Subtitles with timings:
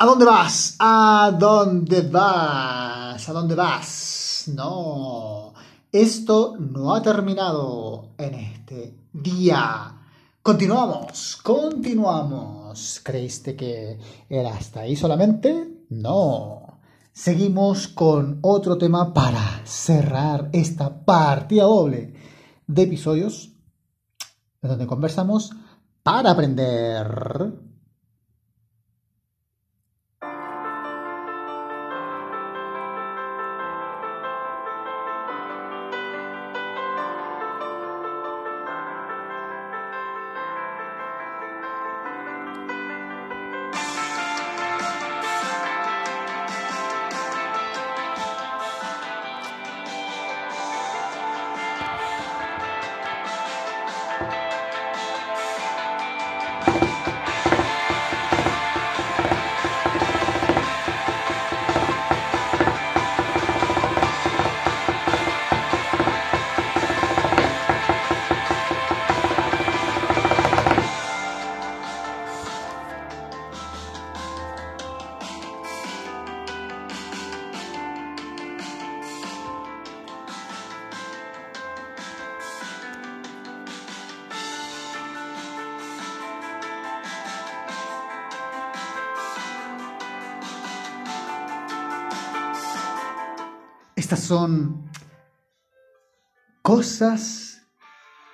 [0.00, 0.76] ¿A dónde vas?
[0.78, 3.28] ¿A dónde vas?
[3.28, 4.44] ¿A dónde vas?
[4.54, 5.52] No,
[5.90, 10.00] esto no ha terminado en este día.
[10.40, 13.00] Continuamos, continuamos.
[13.02, 13.98] ¿Creíste que
[14.28, 15.86] era hasta ahí solamente?
[15.88, 16.78] No.
[17.12, 22.14] Seguimos con otro tema para cerrar esta partida doble
[22.68, 23.50] de episodios
[24.62, 25.50] en donde conversamos
[26.04, 27.67] para aprender.
[94.28, 94.90] Son
[96.60, 97.62] cosas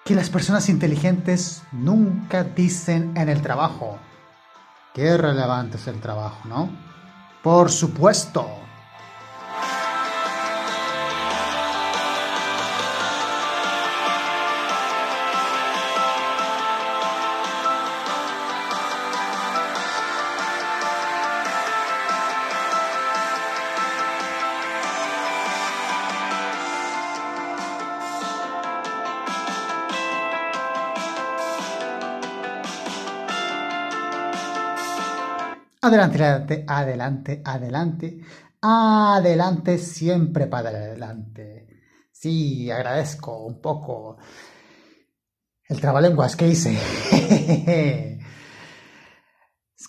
[0.04, 4.00] que las personas inteligentes nunca dicen en el trabajo.
[4.92, 6.68] Qué relevante es el trabajo, ¿no?
[7.44, 8.63] Por supuesto.
[35.94, 38.20] Adelante, adelante, adelante,
[38.60, 41.68] adelante, siempre para adelante.
[42.10, 44.16] Sí, agradezco un poco
[45.68, 46.76] el trabalenguas que hice.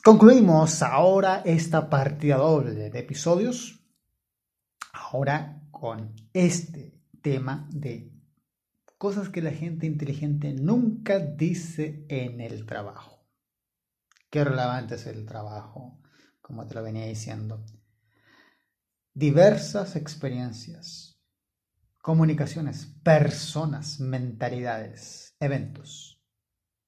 [0.03, 3.83] Concluimos ahora esta partida doble de episodios.
[4.93, 8.11] Ahora con este tema de
[8.99, 13.14] cosas que la gente inteligente nunca dice en el trabajo
[14.35, 15.97] qué relevante es el trabajo,
[16.41, 17.63] como te lo venía diciendo.
[19.13, 21.21] Diversas experiencias,
[22.01, 26.21] comunicaciones, personas, mentalidades, eventos,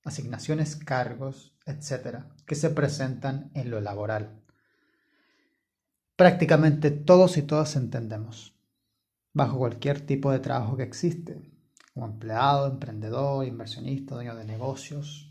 [0.03, 4.43] asignaciones, cargos, etcétera, que se presentan en lo laboral.
[6.17, 8.59] Prácticamente todos y todas entendemos,
[9.31, 11.49] bajo cualquier tipo de trabajo que existe,
[11.93, 15.26] como empleado, emprendedor, inversionista, dueño de negocios,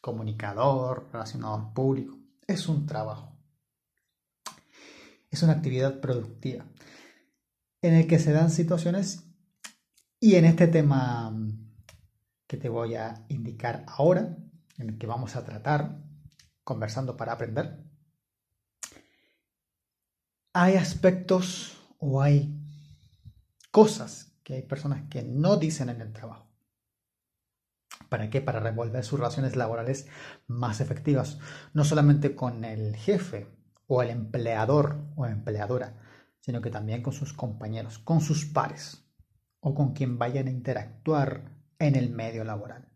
[0.00, 2.18] comunicador, relacionador público.
[2.46, 3.36] Es un trabajo.
[5.30, 6.64] Es una actividad productiva
[7.82, 9.24] en el que se dan situaciones
[10.18, 11.32] y en este tema
[12.46, 14.36] que te voy a indicar ahora,
[14.76, 16.02] en el que vamos a tratar,
[16.64, 17.82] conversando para aprender,
[20.52, 22.52] hay aspectos o hay
[23.70, 26.49] cosas que hay personas que no dicen en el trabajo.
[28.08, 28.40] ¿Para qué?
[28.40, 30.08] Para revolver sus relaciones laborales
[30.46, 31.38] más efectivas,
[31.74, 33.46] no solamente con el jefe
[33.86, 35.96] o el empleador o empleadora,
[36.40, 39.04] sino que también con sus compañeros, con sus pares
[39.60, 42.88] o con quien vayan a interactuar en el medio laboral.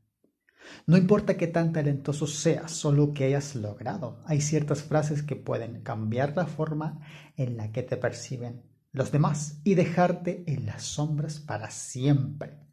[0.87, 4.21] No importa qué tan talentoso seas, solo que hayas logrado.
[4.25, 7.01] Hay ciertas frases que pueden cambiar la forma
[7.37, 8.63] en la que te perciben
[8.93, 12.64] los demás y dejarte en las sombras para siempre.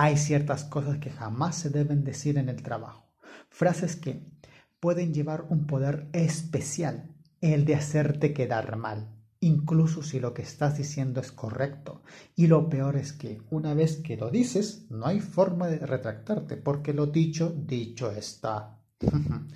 [0.00, 3.10] Hay ciertas cosas que jamás se deben decir en el trabajo,
[3.50, 4.24] frases que
[4.78, 9.08] pueden llevar un poder especial, el de hacerte quedar mal,
[9.40, 12.02] incluso si lo que estás diciendo es correcto.
[12.36, 16.56] Y lo peor es que una vez que lo dices, no hay forma de retractarte,
[16.56, 18.78] porque lo dicho, dicho está.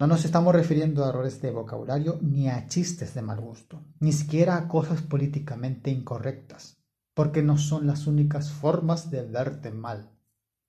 [0.00, 4.12] No nos estamos refiriendo a errores de vocabulario ni a chistes de mal gusto, ni
[4.12, 6.77] siquiera a cosas políticamente incorrectas
[7.18, 10.16] porque no son las únicas formas de verte mal.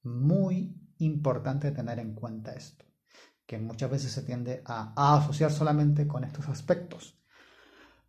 [0.01, 2.85] Muy importante tener en cuenta esto,
[3.45, 7.21] que muchas veces se tiende a, asociar solamente con estos aspectos.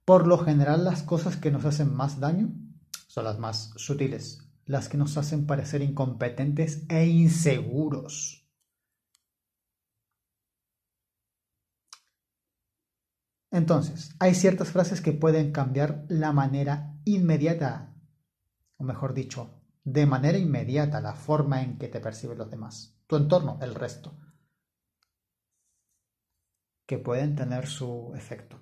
[0.06, 2.48] Por lo general las cosas que nos hacen más daño
[3.08, 8.48] son las más sutiles, las que nos hacen parecer incompetentes e inseguros.
[13.50, 17.89] Entonces, hay ciertas frases que pueden cambiar la manera inmediata,
[18.80, 23.16] o mejor dicho, de manera inmediata la forma en que te perciben los demás, tu
[23.16, 24.18] entorno, el resto,
[26.86, 28.58] que pueden tener su efecto.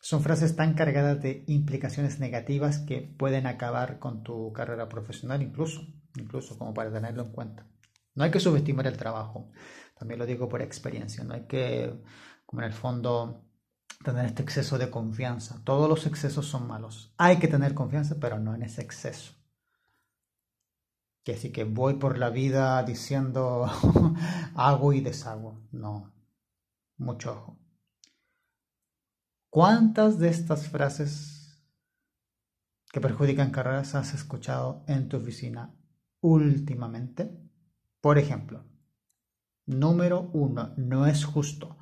[0.00, 5.82] Son frases tan cargadas de implicaciones negativas que pueden acabar con tu carrera profesional incluso,
[6.16, 7.66] incluso como para tenerlo en cuenta.
[8.14, 9.50] No hay que subestimar el trabajo,
[9.98, 12.00] también lo digo por experiencia, no hay que,
[12.46, 13.49] como en el fondo,
[14.02, 15.60] tener este exceso de confianza.
[15.64, 17.12] Todos los excesos son malos.
[17.18, 19.34] Hay que tener confianza, pero no en ese exceso.
[21.22, 23.66] Que así que voy por la vida diciendo
[24.54, 25.60] hago y deshago.
[25.70, 26.12] No,
[26.96, 27.58] mucho ojo.
[29.50, 31.60] ¿Cuántas de estas frases
[32.92, 35.74] que perjudican carreras has escuchado en tu oficina
[36.20, 37.36] últimamente?
[38.00, 38.64] Por ejemplo,
[39.66, 41.76] número uno, no es justo.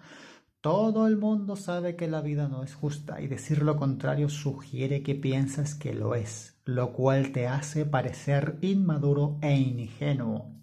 [0.60, 5.04] Todo el mundo sabe que la vida no es justa y decir lo contrario sugiere
[5.04, 10.58] que piensas que lo es, lo cual te hace parecer inmaduro e ingenuo.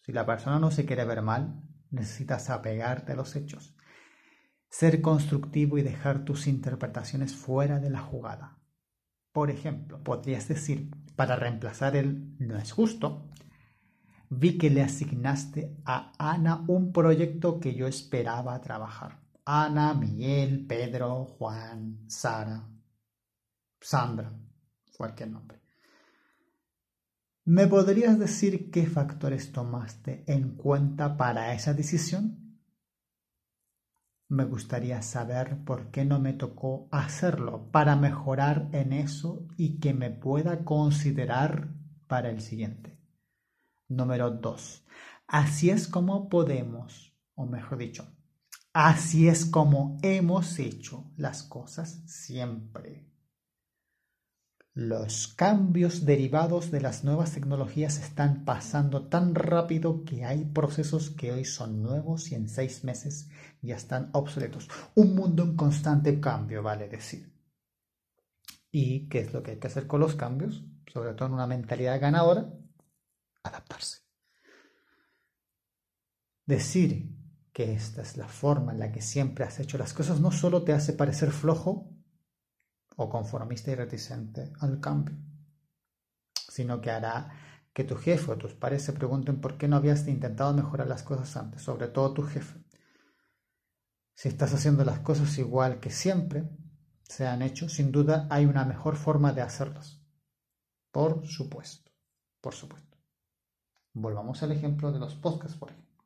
[0.00, 3.76] Si la persona no se quiere ver mal, necesitas apegarte a los hechos,
[4.68, 8.58] ser constructivo y dejar tus interpretaciones fuera de la jugada.
[9.30, 13.30] Por ejemplo, podrías decir, para reemplazar el no es justo,
[14.30, 19.20] vi que le asignaste a Ana un proyecto que yo esperaba trabajar.
[19.44, 22.68] Ana, Miguel, Pedro, Juan, Sara,
[23.80, 24.32] Sandra,
[24.96, 25.60] cualquier nombre.
[27.44, 32.58] ¿Me podrías decir qué factores tomaste en cuenta para esa decisión?
[34.28, 39.94] Me gustaría saber por qué no me tocó hacerlo para mejorar en eso y que
[39.94, 41.68] me pueda considerar
[42.08, 42.95] para el siguiente.
[43.88, 44.84] Número 2.
[45.28, 48.06] Así es como podemos, o mejor dicho,
[48.72, 53.06] así es como hemos hecho las cosas siempre.
[54.74, 61.32] Los cambios derivados de las nuevas tecnologías están pasando tan rápido que hay procesos que
[61.32, 63.30] hoy son nuevos y en seis meses
[63.62, 64.68] ya están obsoletos.
[64.94, 67.32] Un mundo en constante cambio, vale decir.
[68.70, 70.62] ¿Y qué es lo que hay que hacer con los cambios?
[70.92, 72.52] Sobre todo en una mentalidad ganadora,
[73.46, 74.00] adaptarse.
[76.44, 77.16] Decir
[77.52, 80.62] que esta es la forma en la que siempre has hecho las cosas no solo
[80.62, 81.90] te hace parecer flojo
[82.96, 85.16] o conformista y reticente al cambio,
[86.48, 87.32] sino que hará
[87.72, 91.02] que tu jefe o tus pares se pregunten por qué no habías intentado mejorar las
[91.02, 92.58] cosas antes, sobre todo tu jefe.
[94.14, 96.48] Si estás haciendo las cosas igual que siempre
[97.02, 100.00] se han hecho, sin duda hay una mejor forma de hacerlas.
[100.90, 101.90] Por supuesto,
[102.40, 102.95] por supuesto.
[103.98, 106.04] Volvamos al ejemplo de los podcasts, por ejemplo.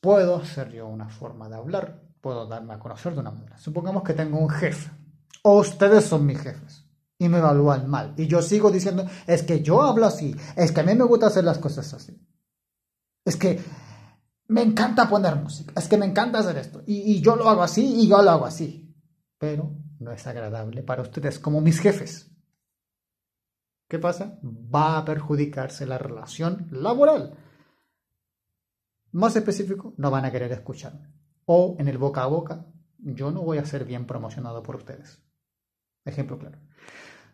[0.00, 3.58] Puedo hacer yo una forma de hablar, puedo darme a conocer de una manera.
[3.58, 4.90] Supongamos que tengo un jefe,
[5.42, 6.86] o ustedes son mis jefes,
[7.18, 10.80] y me evalúan mal, y yo sigo diciendo, es que yo hablo así, es que
[10.80, 12.18] a mí me gusta hacer las cosas así.
[13.26, 13.62] Es que
[14.48, 18.04] me encanta poner música, es que me encanta hacer esto, y yo lo hago así,
[18.04, 18.96] y yo lo hago así.
[19.36, 22.31] Pero no es agradable para ustedes como mis jefes.
[23.92, 24.38] ¿Qué pasa?
[24.42, 27.34] Va a perjudicarse la relación laboral.
[29.10, 31.10] Más específico, no van a querer escuchar.
[31.44, 32.64] O en el boca a boca,
[32.96, 35.22] yo no voy a ser bien promocionado por ustedes.
[36.06, 36.56] Ejemplo claro.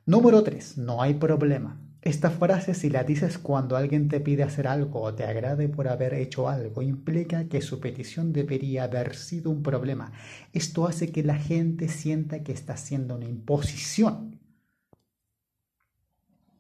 [0.05, 0.79] Número 3.
[0.79, 1.81] No hay problema.
[2.03, 5.87] Esta frase, si la dices cuando alguien te pide hacer algo o te agrade por
[5.87, 10.11] haber hecho algo, implica que su petición debería haber sido un problema.
[10.53, 14.41] Esto hace que la gente sienta que está haciendo una imposición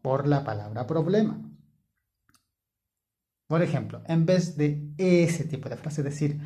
[0.02, 1.40] por la palabra problema.
[3.46, 6.40] Por ejemplo, en vez de ese tipo de frase decir,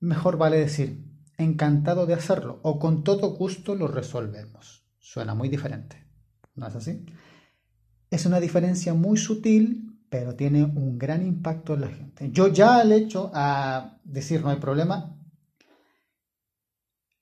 [0.00, 1.04] mejor vale decir,
[1.36, 4.84] encantado de hacerlo o con todo gusto lo resolvemos.
[4.98, 6.04] Suena muy diferente,
[6.56, 7.06] ¿no es así?
[8.10, 12.30] Es una diferencia muy sutil, pero tiene un gran impacto en la gente.
[12.32, 15.14] Yo ya al hecho a decir no hay problema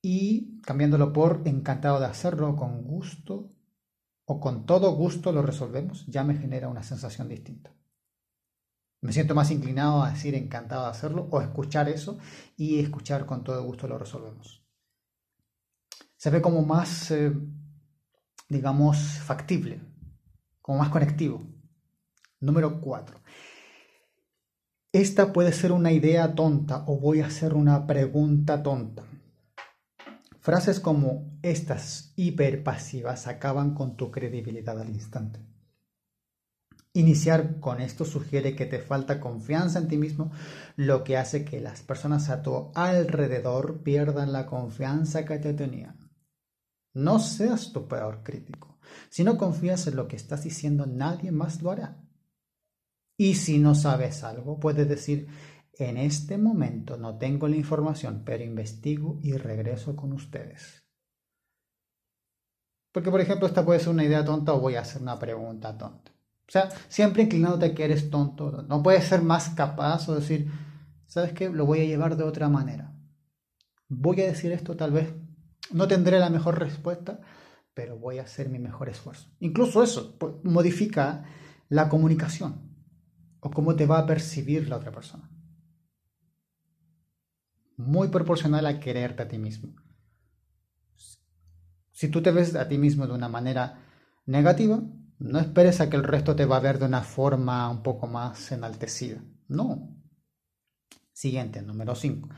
[0.00, 3.50] y cambiándolo por encantado de hacerlo con gusto,
[4.26, 7.73] o con todo gusto lo resolvemos, ya me genera una sensación distinta.
[9.00, 12.18] Me siento más inclinado a decir encantado de hacerlo o escuchar eso
[12.56, 14.64] y escuchar con todo gusto lo resolvemos.
[16.16, 17.33] Se ve como más, eh,
[18.49, 19.80] digamos, factible,
[20.61, 21.47] como más conectivo.
[22.40, 23.21] Número 4.
[24.92, 29.04] Esta puede ser una idea tonta o voy a hacer una pregunta tonta.
[30.46, 35.40] Frases como estas hiperpasivas acaban con tu credibilidad al instante.
[36.92, 40.30] Iniciar con esto sugiere que te falta confianza en ti mismo,
[40.76, 46.12] lo que hace que las personas a tu alrededor pierdan la confianza que te tenían.
[46.94, 48.78] No seas tu peor crítico.
[49.08, 51.96] Si no confías en lo que estás diciendo, nadie más lo hará.
[53.18, 55.26] Y si no sabes algo, puedes decir,
[55.78, 60.85] en este momento no tengo la información, pero investigo y regreso con ustedes.
[62.92, 65.76] Porque, por ejemplo, esta puede ser una idea tonta o voy a hacer una pregunta
[65.76, 66.12] tonta.
[66.49, 68.62] O sea, siempre inclinándote que eres tonto.
[68.62, 70.50] No puedes ser más capaz o decir,
[71.06, 71.50] ¿sabes qué?
[71.50, 72.95] Lo voy a llevar de otra manera.
[73.88, 75.12] Voy a decir esto, tal vez
[75.73, 77.21] no tendré la mejor respuesta,
[77.75, 79.28] pero voy a hacer mi mejor esfuerzo.
[79.40, 81.25] Incluso eso modifica
[81.68, 82.75] la comunicación
[83.40, 85.35] o cómo te va a percibir la otra persona.
[87.76, 89.75] Muy proporcional a quererte a ti mismo.
[91.92, 93.83] Si tú te ves a ti mismo de una manera
[94.26, 94.83] negativa,
[95.18, 98.06] no esperes a que el resto te va a ver de una forma un poco
[98.06, 99.23] más enaltecida.
[99.49, 99.97] No.
[101.12, 102.28] Siguiente, número 5.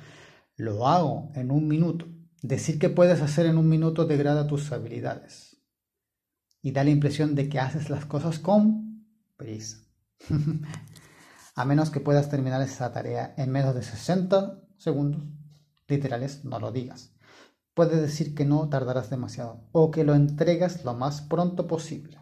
[0.56, 2.06] Lo hago en un minuto.
[2.42, 5.60] Decir que puedes hacer en un minuto degrada tus habilidades
[6.62, 9.78] y da la impresión de que haces las cosas con prisa.
[11.54, 15.22] a menos que puedas terminar esa tarea en menos de 60 segundos
[15.86, 17.12] literales, no lo digas.
[17.74, 22.18] Puedes decir que no tardarás demasiado o que lo entregas lo más pronto posible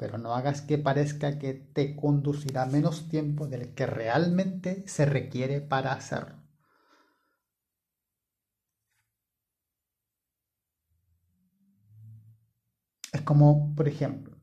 [0.00, 5.60] pero no hagas que parezca que te conducirá menos tiempo del que realmente se requiere
[5.60, 6.36] para hacerlo.
[13.12, 14.38] Es como, por ejemplo,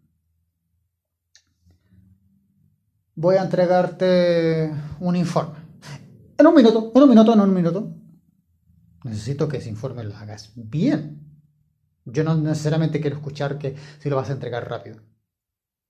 [3.15, 5.66] voy a entregarte un informe.
[6.39, 7.94] En un minuto, en un minuto, en un minuto.
[9.03, 11.41] Necesito que ese informe lo hagas bien.
[12.06, 14.98] Yo no necesariamente quiero escuchar que si lo vas a entregar rápido.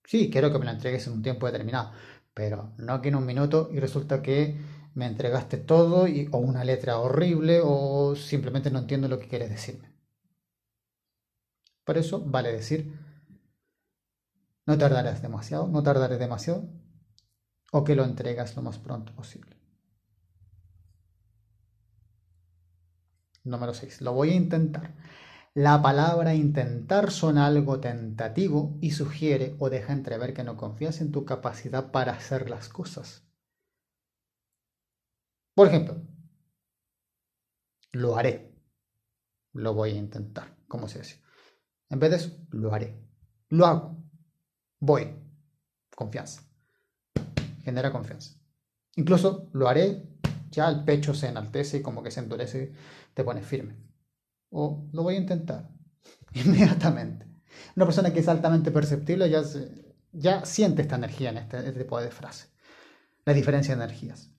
[0.05, 1.91] Sí, quiero que me la entregues en un tiempo determinado,
[2.33, 4.57] pero no que en un minuto y resulta que
[4.93, 9.49] me entregaste todo y, o una letra horrible o simplemente no entiendo lo que quieres
[9.49, 9.93] decirme.
[11.83, 12.97] Por eso vale decir,
[14.65, 16.69] no tardarás demasiado, no tardaré demasiado,
[17.71, 19.56] o que lo entregas lo más pronto posible.
[23.47, 24.01] Número 6.
[24.01, 24.93] Lo voy a intentar.
[25.53, 31.11] La palabra intentar suena algo tentativo y sugiere o deja entrever que no confías en
[31.11, 33.23] tu capacidad para hacer las cosas.
[35.55, 35.99] Por ejemplo,
[37.91, 38.53] lo haré.
[39.53, 40.55] Lo voy a intentar.
[40.67, 41.23] ¿Cómo se dice?
[41.89, 43.01] En vez de eso, lo haré.
[43.49, 43.97] Lo hago.
[44.79, 45.15] Voy.
[45.95, 46.43] Confianza.
[47.63, 48.39] Genera confianza.
[48.95, 50.07] Incluso lo haré,
[50.49, 52.73] ya el pecho se enaltece y como que se endurece,
[53.13, 53.87] te pone firme
[54.49, 55.69] o lo voy a intentar
[56.33, 57.25] inmediatamente.
[57.75, 59.41] Una persona que es altamente perceptible ya,
[60.11, 62.47] ya siente esta energía en este, este, tipo de frase.
[63.25, 64.31] La diferencia de energías.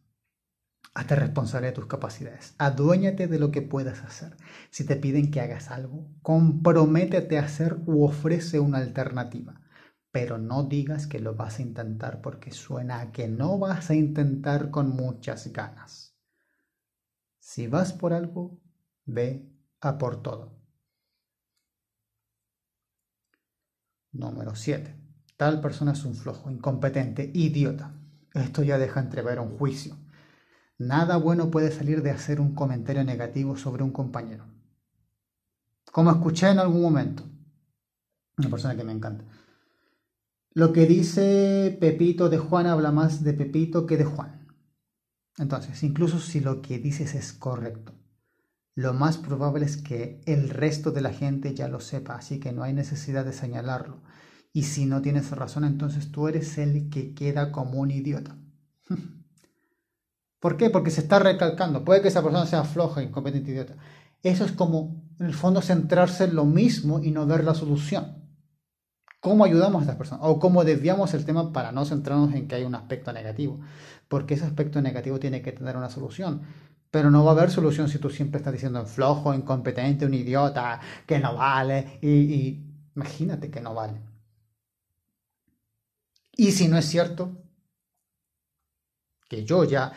[0.94, 2.54] Hazte responsable de tus capacidades.
[2.58, 4.36] Aduéñate de lo que puedas hacer.
[4.70, 9.60] Si te piden que hagas algo, comprométete a hacer u ofrece una alternativa.
[10.20, 13.94] Pero no digas que lo vas a intentar porque suena a que no vas a
[13.94, 16.18] intentar con muchas ganas.
[17.38, 18.60] Si vas por algo,
[19.04, 19.48] ve
[19.80, 20.58] a por todo.
[24.10, 24.92] Número 7.
[25.36, 27.94] Tal persona es un flojo, incompetente, idiota.
[28.34, 29.96] Esto ya deja entrever un juicio.
[30.78, 34.46] Nada bueno puede salir de hacer un comentario negativo sobre un compañero.
[35.92, 37.22] Como escuché en algún momento,
[38.36, 39.24] una persona que me encanta.
[40.58, 44.48] Lo que dice Pepito de Juan habla más de Pepito que de Juan.
[45.38, 47.94] Entonces, incluso si lo que dices es correcto,
[48.74, 52.50] lo más probable es que el resto de la gente ya lo sepa, así que
[52.50, 54.02] no hay necesidad de señalarlo.
[54.52, 58.36] Y si no tienes razón, entonces tú eres el que queda como un idiota.
[60.40, 60.70] ¿Por qué?
[60.70, 61.84] Porque se está recalcando.
[61.84, 63.76] Puede que esa persona sea floja, incompetente, idiota.
[64.24, 68.17] Eso es como, en el fondo, centrarse en lo mismo y no ver la solución.
[69.20, 70.24] ¿Cómo ayudamos a estas personas?
[70.28, 73.60] O cómo desviamos el tema para no centrarnos en que hay un aspecto negativo.
[74.06, 76.42] Porque ese aspecto negativo tiene que tener una solución.
[76.90, 80.80] Pero no va a haber solución si tú siempre estás diciendo flojo, incompetente, un idiota,
[81.06, 81.98] que no vale.
[82.00, 82.62] Y,
[82.94, 84.00] imagínate que no vale.
[86.36, 87.32] Y si no es cierto,
[89.28, 89.92] que yo ya,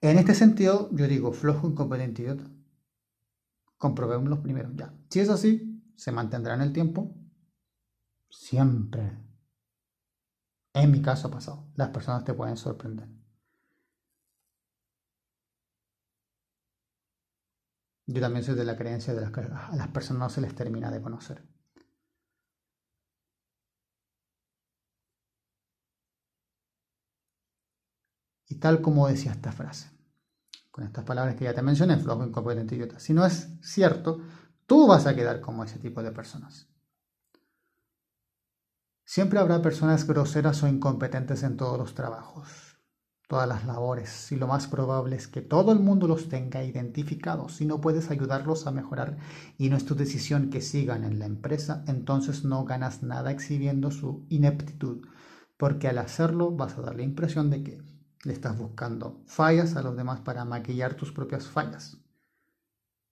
[0.00, 2.44] en este sentido, yo digo flojo, incompetente, idiota.
[3.78, 4.92] Comprobémoslo primero, ya.
[5.08, 7.14] Si es así, se mantendrá en el tiempo.
[8.30, 9.18] Siempre.
[10.74, 11.68] En mi caso ha pasado.
[11.76, 13.08] Las personas te pueden sorprender.
[18.06, 20.54] Yo también soy de la creencia de las que a las personas no se les
[20.54, 21.46] termina de conocer.
[28.60, 29.90] tal como decía esta frase,
[30.70, 33.00] con estas palabras que ya te mencioné, flojo, incompetente, idiota.
[33.00, 34.20] Si no es cierto,
[34.66, 36.69] tú vas a quedar como ese tipo de personas.
[39.12, 42.46] Siempre habrá personas groseras o incompetentes en todos los trabajos
[43.26, 47.56] todas las labores y lo más probable es que todo el mundo los tenga identificados.
[47.56, 49.18] Si no puedes ayudarlos a mejorar
[49.56, 53.90] y no es tu decisión que sigan en la empresa, entonces no ganas nada exhibiendo
[53.92, 55.06] su ineptitud,
[55.56, 57.82] porque al hacerlo vas a dar la impresión de que
[58.24, 61.98] le estás buscando fallas a los demás para maquillar tus propias fallas.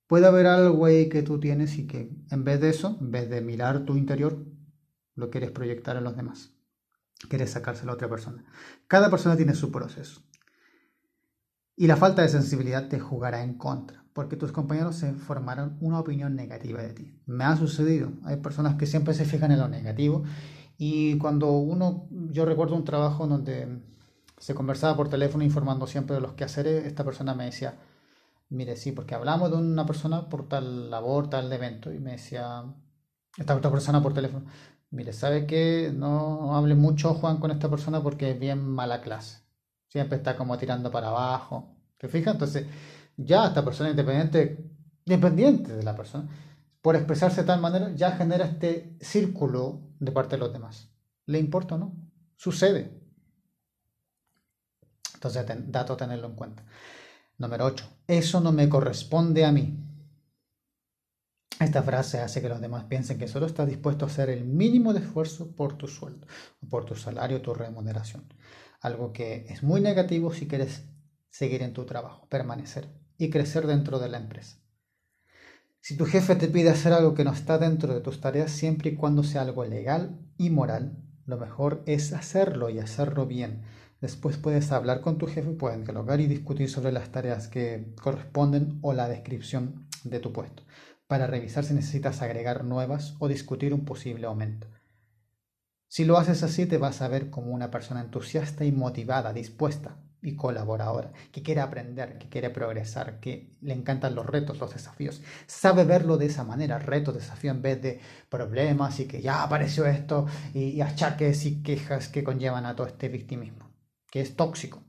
[0.06, 3.28] Puede haber algo ahí que tú tienes y que en vez de eso, en vez
[3.30, 4.44] de mirar tu interior,
[5.18, 6.52] lo quieres proyectar a los demás
[7.26, 8.44] quieres sacárselo a otra persona.
[8.86, 10.22] Cada persona tiene su proceso.
[11.74, 16.00] Y la falta de sensibilidad te jugará en contra, porque tus compañeros se formaron una
[16.00, 17.20] opinión negativa de ti.
[17.26, 18.12] Me ha sucedido.
[18.24, 20.24] Hay personas que siempre se fijan en lo negativo
[20.76, 23.82] y cuando uno, yo recuerdo un trabajo donde
[24.38, 27.76] se conversaba por teléfono informando siempre de los quehaceres, esta persona me decía,
[28.48, 32.64] mire, sí, porque hablamos de una persona por tal labor, tal evento, y me decía,
[33.36, 34.46] esta otra persona por teléfono,
[34.90, 35.92] Mire, ¿sabe qué?
[35.94, 39.42] No hable mucho, Juan, con esta persona porque es bien mala clase.
[39.88, 41.76] Siempre está como tirando para abajo.
[41.98, 42.34] ¿Te fijas?
[42.34, 42.66] Entonces,
[43.16, 44.70] ya esta persona independiente,
[45.04, 46.28] independiente de la persona,
[46.80, 50.90] por expresarse de tal manera, ya genera este círculo de parte de los demás.
[51.26, 51.96] ¿Le importa o no?
[52.36, 52.98] Sucede.
[55.14, 56.64] Entonces, dato a tenerlo en cuenta.
[57.36, 57.84] Número 8.
[58.06, 59.87] Eso no me corresponde a mí.
[61.60, 64.92] Esta frase hace que los demás piensen que solo estás dispuesto a hacer el mínimo
[64.92, 66.28] de esfuerzo por tu sueldo,
[66.70, 68.32] por tu salario, tu remuneración.
[68.80, 70.84] Algo que es muy negativo si quieres
[71.30, 74.58] seguir en tu trabajo, permanecer y crecer dentro de la empresa.
[75.80, 78.90] Si tu jefe te pide hacer algo que no está dentro de tus tareas, siempre
[78.90, 83.62] y cuando sea algo legal y moral, lo mejor es hacerlo y hacerlo bien.
[84.00, 88.78] Después puedes hablar con tu jefe, pueden dialogar y discutir sobre las tareas que corresponden
[88.80, 90.62] o la descripción de tu puesto
[91.08, 94.68] para revisar si necesitas agregar nuevas o discutir un posible aumento.
[95.88, 99.96] Si lo haces así te vas a ver como una persona entusiasta y motivada, dispuesta
[100.20, 105.22] y colaboradora, que quiere aprender, que quiere progresar, que le encantan los retos, los desafíos.
[105.46, 109.86] Sabe verlo de esa manera, retos, desafíos en vez de problemas y que ya apareció
[109.86, 113.70] esto y, achaques y quejas que conllevan a todo este victimismo,
[114.10, 114.87] que es tóxico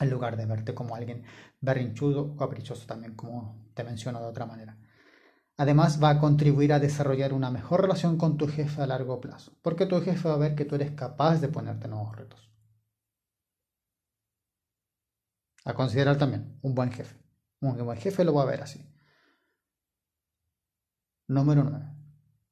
[0.00, 1.24] en lugar de verte como alguien
[1.60, 4.76] berrinchudo o caprichoso también, como te menciono de otra manera.
[5.56, 9.52] Además, va a contribuir a desarrollar una mejor relación con tu jefe a largo plazo,
[9.62, 12.50] porque tu jefe va a ver que tú eres capaz de ponerte nuevos retos.
[15.64, 17.16] A considerar también un buen jefe.
[17.60, 18.84] Un buen jefe lo va a ver así.
[21.28, 21.86] Número 9.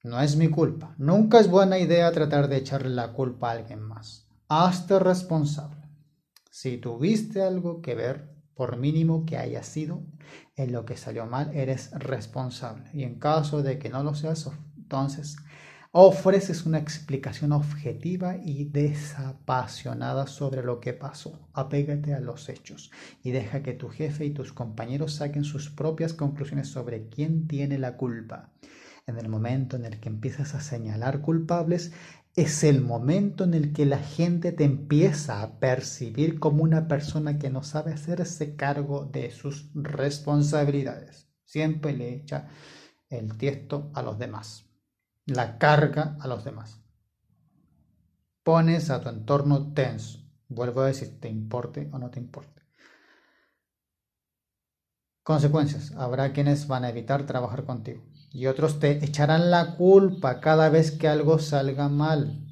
[0.05, 0.95] No es mi culpa.
[0.97, 4.29] Nunca es buena idea tratar de echarle la culpa a alguien más.
[4.49, 5.80] Hazte responsable.
[6.51, 10.03] Si tuviste algo que ver, por mínimo que haya sido,
[10.57, 12.91] en lo que salió mal, eres responsable.
[12.93, 15.37] Y en caso de que no lo seas, entonces
[15.93, 21.49] ofreces una explicación objetiva y desapasionada sobre lo que pasó.
[21.53, 22.91] Apégate a los hechos
[23.23, 27.79] y deja que tu jefe y tus compañeros saquen sus propias conclusiones sobre quién tiene
[27.79, 28.51] la culpa.
[29.07, 31.93] En el momento en el que empiezas a señalar culpables,
[32.41, 37.39] es el momento en el que la gente te empieza a percibir como una persona
[37.39, 41.29] que no sabe hacerse cargo de sus responsabilidades.
[41.45, 42.49] Siempre le echa
[43.11, 44.65] el tiesto a los demás,
[45.27, 46.81] la carga a los demás.
[48.43, 50.21] Pones a tu entorno tenso.
[50.49, 52.63] Vuelvo a decir, te importe o no te importe.
[55.23, 55.93] Consecuencias.
[55.93, 60.93] Habrá quienes van a evitar trabajar contigo y otros te echarán la culpa cada vez
[60.93, 62.47] que algo salga mal.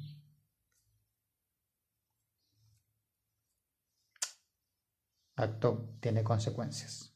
[5.35, 7.15] Acto tiene consecuencias.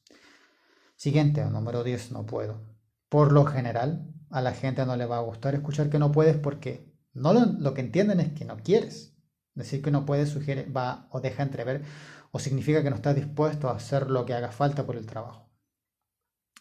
[0.95, 2.62] Siguiente, número 10, no puedo.
[3.10, 6.38] Por lo general, a la gente no le va a gustar escuchar que no puedes
[6.38, 9.13] porque no lo, que entienden es que no quieres.
[9.54, 11.84] Decir que no puedes sugiere, va o deja entrever
[12.32, 15.42] o significa que no estás dispuesto a hacer lo que haga falta por el trabajo.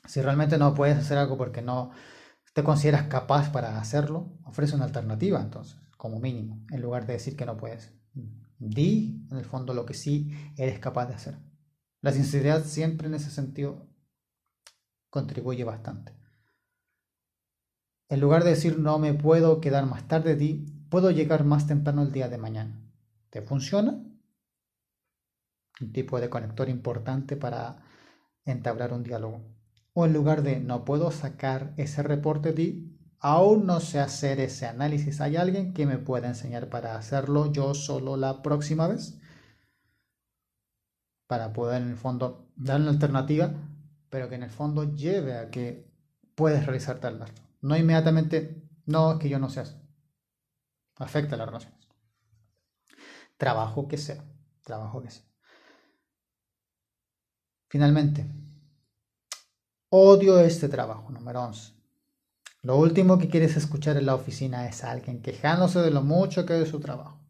[0.06, 1.90] Si realmente no puedes hacer algo porque no
[2.54, 7.36] te consideras capaz para hacerlo, ofrece una alternativa entonces, como mínimo, en lugar de decir
[7.36, 7.92] que no puedes.
[8.58, 11.38] Di en el fondo lo que sí eres capaz de hacer.
[12.00, 13.88] La sinceridad siempre en ese sentido
[15.08, 16.12] contribuye bastante.
[18.08, 22.02] En lugar de decir no me puedo quedar más tarde, di puedo llegar más temprano
[22.02, 22.78] el día de mañana.
[23.30, 23.92] ¿Te funciona?
[25.80, 27.82] Un tipo de conector importante para
[28.44, 29.51] entablar un diálogo.
[29.94, 32.84] O en lugar de no puedo sacar ese reporte de
[33.18, 37.74] aún no sé hacer ese análisis, ¿hay alguien que me pueda enseñar para hacerlo yo
[37.74, 39.18] solo la próxima vez?
[41.32, 43.54] para poder en el fondo dar una alternativa,
[44.10, 45.90] pero que en el fondo lleve a que
[46.34, 47.40] puedes realizar tal gasto.
[47.62, 49.64] No inmediatamente, no, es que yo no sé.
[50.96, 51.88] Afecta las relaciones.
[53.38, 54.22] Trabajo que sea,
[54.62, 55.24] trabajo que sea.
[57.70, 58.30] Finalmente,
[59.94, 61.74] odio este trabajo, número 11.
[62.62, 66.62] Lo último que quieres escuchar en la oficina es alguien quejándose de lo mucho que
[66.62, 67.20] es su trabajo.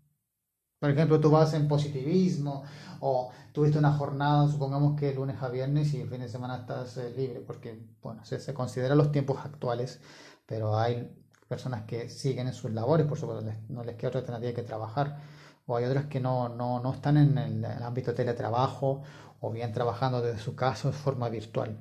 [0.78, 2.62] Por ejemplo, tú vas en positivismo
[3.00, 6.96] o tuviste una jornada, supongamos que lunes a viernes y el fin de semana estás
[6.98, 10.00] eh, libre, porque, bueno, se, se considera los tiempos actuales,
[10.46, 11.10] pero hay
[11.48, 15.18] personas que siguen en sus labores, por supuesto, no les queda otra alternativa que trabajar,
[15.66, 19.02] o hay otras que no, no, no están en el, ámbito teletrabajo
[19.40, 21.76] o bien trabajando desde su casa de forma virtual.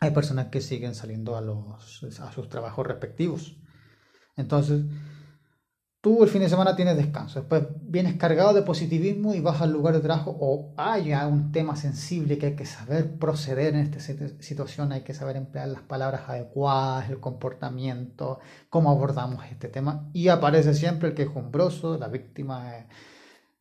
[0.00, 3.56] Hay personas que siguen saliendo a, los, a sus trabajos respectivos.
[4.36, 4.84] Entonces,
[6.06, 9.72] tú el fin de semana tienes descanso, después vienes cargado de positivismo y vas al
[9.72, 13.98] lugar de trabajo o hay un tema sensible que hay que saber proceder en esta
[14.38, 18.38] situación, hay que saber emplear las palabras adecuadas, el comportamiento,
[18.70, 22.86] cómo abordamos este tema y aparece siempre el quejumbroso, la víctima,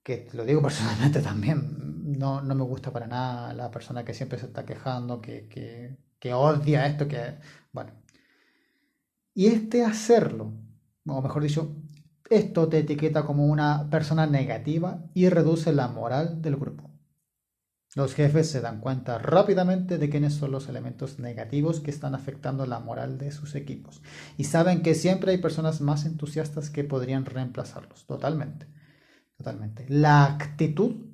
[0.04, 4.38] que lo digo personalmente también, no, no, me gusta para nada la persona que siempre
[4.38, 7.36] se está quejando, que, que, que odia esto, que,
[7.72, 7.92] bueno.
[9.36, 10.54] Y este hacerlo,
[11.06, 11.76] o mejor dicho,
[12.32, 16.90] esto te etiqueta como una persona negativa y reduce la moral del grupo.
[17.94, 22.66] Los jefes se dan cuenta rápidamente de quiénes son los elementos negativos que están afectando
[22.66, 24.02] la moral de sus equipos
[24.36, 28.08] y saben que siempre hay personas más entusiastas que podrían reemplazarlos.
[28.08, 28.66] Totalmente.
[29.38, 29.86] Totalmente.
[29.90, 31.06] La actitud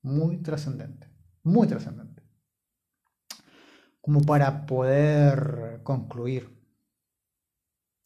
[0.00, 1.06] muy trascendente.
[1.42, 2.11] Muy trascendente.
[4.02, 6.62] Como para poder concluir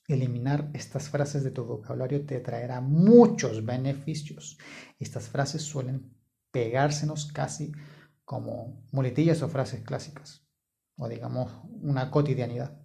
[0.09, 4.57] Eliminar estas frases de tu vocabulario te traerá muchos beneficios.
[5.01, 6.15] Estas frases suelen
[6.53, 7.73] pegársenos casi
[8.25, 10.47] como muletillas o frases clásicas,
[10.97, 11.51] o digamos
[11.83, 12.79] una cotidianidad.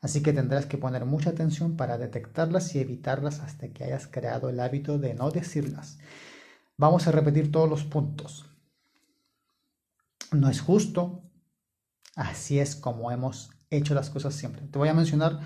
[0.00, 4.48] Así que tendrás que poner mucha atención para detectarlas y evitarlas hasta que hayas creado
[4.48, 5.98] el hábito de no decirlas.
[6.76, 8.46] Vamos a repetir todos los puntos.
[10.32, 11.23] No es justo.
[12.16, 14.66] Así es como hemos hecho las cosas siempre.
[14.68, 15.40] Te voy a mencionar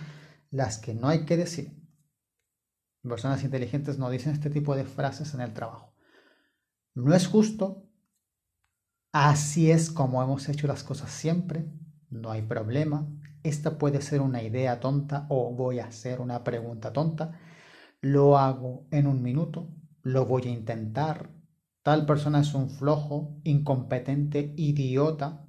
[0.50, 1.78] las que no hay que decir.
[3.02, 5.94] Personas inteligentes no dicen este tipo de frases en el trabajo.
[6.94, 7.84] No es justo.
[9.12, 11.64] Así es como hemos hecho las cosas siempre.
[12.10, 13.08] No hay problema.
[13.42, 17.38] Esta puede ser una idea tonta o voy a hacer una pregunta tonta.
[18.00, 19.74] Lo hago en un minuto.
[20.02, 21.30] Lo voy a intentar.
[21.82, 25.47] Tal persona es un flojo, incompetente, idiota.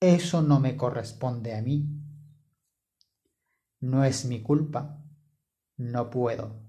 [0.00, 1.86] Eso no me corresponde a mí.
[3.80, 5.02] No es mi culpa.
[5.78, 6.62] No puedo.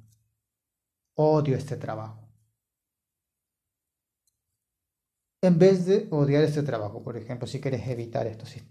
[1.15, 2.27] Odio este trabajo.
[5.41, 8.61] En vez de odiar este trabajo, por ejemplo, si quieres evitar esto, si,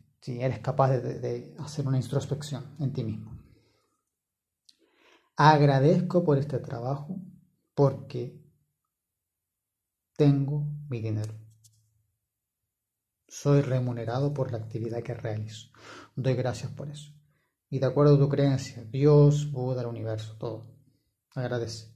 [0.40, 3.38] eres capaz de, hacer una introspección en ti mismo.
[5.36, 7.20] Agradezco por este trabajo
[7.74, 8.42] porque
[10.16, 11.45] tengo mi dinero.
[13.28, 15.70] Soy remunerado por la actividad que realizo.
[16.14, 17.16] Doy gracias por eso
[17.68, 20.66] y de acuerdo a tu creencia, Dios, Buda, el universo, todo.
[21.34, 21.94] Agradece.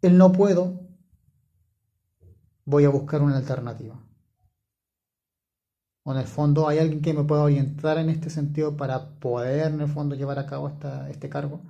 [0.00, 0.80] El no puedo,
[2.64, 4.04] voy a buscar una alternativa.
[6.04, 9.72] O en el fondo hay alguien que me pueda orientar en este sentido para poder
[9.72, 11.62] en el fondo llevar a cabo esta, este cargo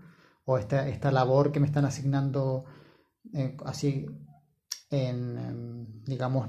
[0.46, 2.64] o esta, esta labor que me están asignando
[3.34, 4.06] eh, así
[4.88, 6.48] en, digamos,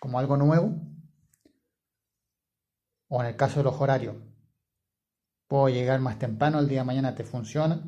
[0.00, 0.80] como algo nuevo
[3.08, 4.16] o en el caso de los horarios,
[5.46, 7.82] puedo llegar más temprano, el día de mañana te funciona.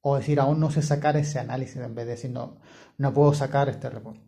[0.00, 2.60] O decir, aún no sé sacar ese análisis en vez de decir, no,
[2.98, 4.24] no puedo sacar este reporte.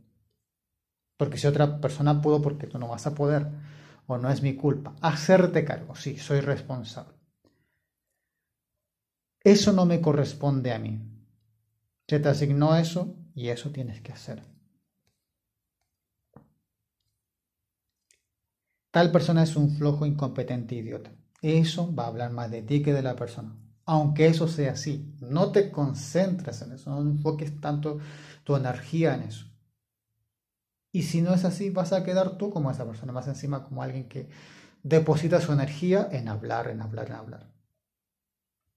[1.16, 3.46] Porque si otra persona pudo, porque tú no vas a poder,
[4.08, 4.96] o no es mi culpa.
[5.00, 7.14] Hacerte cargo, sí, soy responsable.
[9.44, 11.00] Eso no me corresponde a mí.
[12.08, 14.42] Se te asignó eso y eso tienes que hacer.
[18.90, 21.12] Tal persona es un flojo, incompetente idiota.
[21.40, 23.54] Eso va a hablar más de ti que de la persona.
[23.84, 28.00] Aunque eso sea así, no te concentres en eso, no enfoques tanto
[28.42, 29.46] tu energía en eso.
[30.90, 33.84] Y si no es así, vas a quedar tú como esa persona, más encima como
[33.84, 34.28] alguien que
[34.82, 37.52] deposita su energía en hablar, en hablar, en hablar.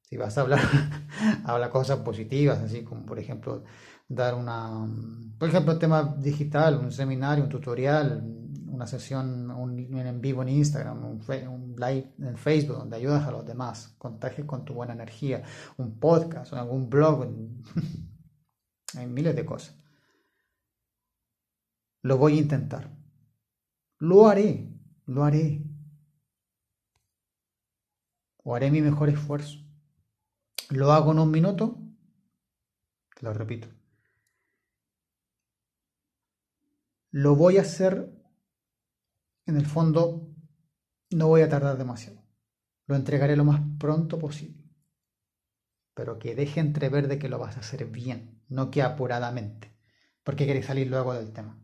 [0.04, 0.60] Si vas a hablar,
[1.46, 3.64] habla cosas positivas, así como por ejemplo
[4.14, 4.88] dar una,
[5.38, 8.24] por ejemplo, un tema digital, un seminario, un tutorial,
[8.68, 13.46] una sesión un, en vivo en Instagram, un, live en Facebook donde ayudas a los
[13.46, 15.44] demás, contagies con tu buena energía,
[15.78, 17.28] un podcast, algún blog,
[18.98, 19.78] hay miles de cosas.
[22.04, 22.92] Lo voy a intentar.
[24.00, 24.68] Lo haré,
[25.06, 25.64] lo haré.
[28.44, 29.60] O haré mi mejor esfuerzo.
[30.70, 31.78] Lo hago en un minuto,
[33.16, 33.68] te lo repito.
[37.12, 38.10] Lo voy a hacer,
[39.46, 40.34] en el fondo,
[41.10, 42.24] no voy a tardar demasiado.
[42.88, 44.64] Lo entregaré lo más pronto posible.
[45.94, 49.76] Pero que deje entrever de que lo vas a hacer bien, no que apuradamente,
[50.24, 51.60] porque quieres salir luego del tema.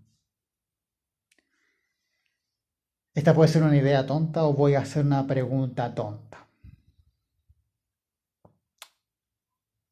[3.14, 6.46] Esta puede ser una idea tonta o voy a hacer una pregunta tonta.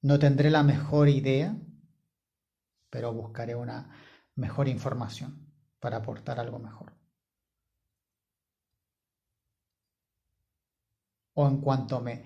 [0.01, 1.57] No tendré la mejor idea,
[2.89, 3.89] pero buscaré una
[4.35, 5.44] mejor información
[5.79, 6.93] para aportar algo mejor.
[11.33, 12.23] O en cuanto me,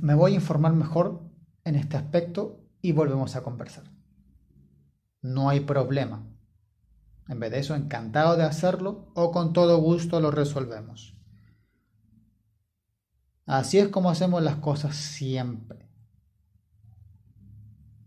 [0.00, 1.22] me voy a informar mejor
[1.64, 3.84] en este aspecto y volvemos a conversar.
[5.20, 6.24] No hay problema.
[7.28, 11.14] En vez de eso, encantado de hacerlo o con todo gusto lo resolvemos.
[13.44, 15.88] Así es como hacemos las cosas siempre.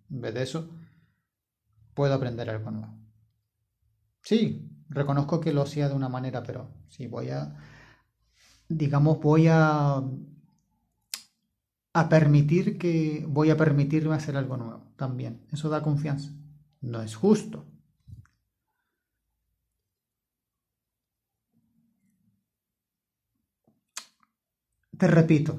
[0.09, 0.69] En vez de eso,
[1.93, 3.00] puedo aprender algo nuevo.
[4.23, 7.55] Sí, reconozco que lo hacía de una manera, pero sí, voy a,
[8.69, 10.01] digamos, voy a,
[11.93, 15.45] a permitir que, voy a permitirme hacer algo nuevo también.
[15.51, 16.31] Eso da confianza.
[16.81, 17.65] No es justo,
[24.99, 25.53] Te repito,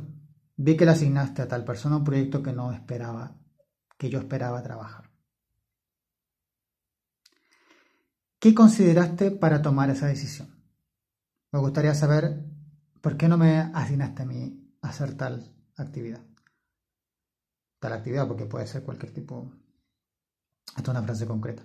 [0.68, 3.36] vi que le asignaste a tal persona un proyecto que no esperaba,
[3.98, 5.11] que yo esperaba trabajar.
[8.42, 10.48] ¿Qué consideraste para tomar esa decisión?
[11.52, 12.44] Me gustaría saber
[13.00, 16.26] por qué no me asignaste a mí hacer tal actividad.
[17.78, 19.52] Tal actividad, porque puede ser cualquier tipo.
[20.76, 21.62] Esto es una frase concreta.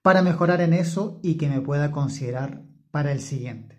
[0.00, 3.76] Para mejorar en eso y que me pueda considerar para el siguiente.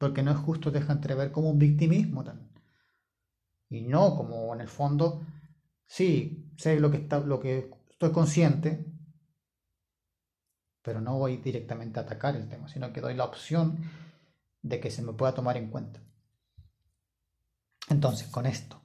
[0.00, 2.24] porque no es justo deja entrever como un victimismo.
[3.68, 5.20] Y no como en el fondo,
[5.86, 8.89] sí, sé lo que, está, lo que estoy consciente,
[10.82, 13.78] pero no voy directamente a atacar el tema, sino que doy la opción
[14.62, 16.00] de que se me pueda tomar en cuenta.
[17.88, 18.80] Entonces, con esto,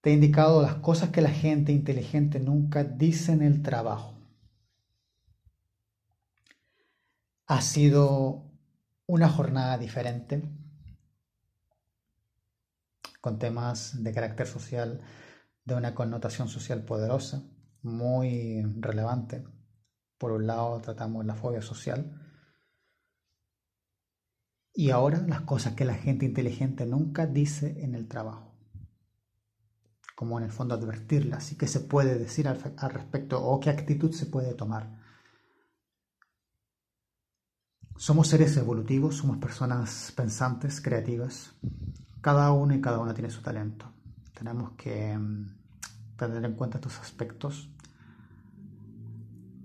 [0.00, 4.14] te he indicado las cosas que la gente inteligente nunca dice en el trabajo.
[7.48, 8.44] Ha sido
[9.06, 10.42] una jornada diferente
[13.20, 15.00] con temas de carácter social,
[15.64, 17.42] de una connotación social poderosa,
[17.82, 19.44] muy relevante.
[20.18, 22.22] Por un lado tratamos la fobia social
[24.72, 28.54] y ahora las cosas que la gente inteligente nunca dice en el trabajo,
[30.14, 34.12] como en el fondo advertirlas y qué se puede decir al, respecto o qué actitud
[34.12, 35.06] se puede tomar
[37.98, 41.54] somos seres evolutivos, somos personas pensantes, creativas.
[42.20, 43.90] Cada uno y cada una tiene su talento.
[44.34, 47.70] Tenemos que mm, tener en cuenta estos aspectos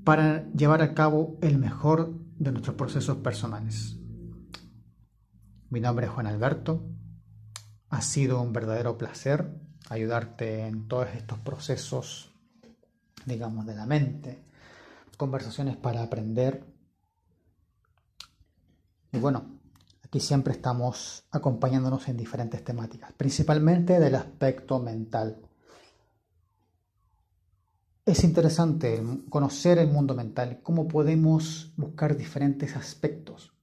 [0.04, 3.98] para llevar a cabo el mejor de nuestros procesos personales.
[5.70, 6.84] Mi nombre es Juan Alberto.
[7.90, 9.54] Ha sido un verdadero placer
[9.90, 12.34] ayudarte en todos estos procesos,
[13.26, 14.44] digamos, de la mente,
[15.18, 16.72] conversaciones para aprender
[19.12, 19.60] y bueno,
[20.04, 25.42] aquí siempre estamos acompañándonos en diferentes temáticas, principalmente del aspecto mental.
[28.06, 33.54] Es interesante conocer el mundo mental cómo podemos buscar diferentes aspectos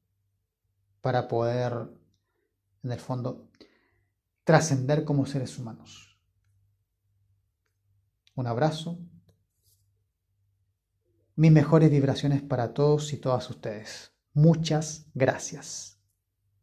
[1.01, 1.89] para poder,
[2.85, 3.49] en el fondo,
[4.45, 6.17] trascender como seres humanos.
[8.37, 9.01] Un abrazo.
[11.35, 14.13] Mis mejores vibraciones para todos y todas ustedes.
[14.35, 15.98] Muchas gracias.